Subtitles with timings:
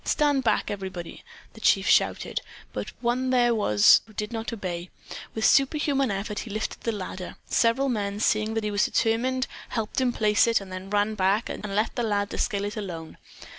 [0.03, 1.23] Stand back, everybody,"
[1.53, 2.41] the chief shouted;
[2.73, 4.89] but one there was who did not obey.
[5.35, 7.35] With superhuman effort he lifted the ladder.
[7.45, 11.63] Several men seeing that he was determined helped him place it, then ran back, and
[11.75, 13.19] left the lad to scale it alone.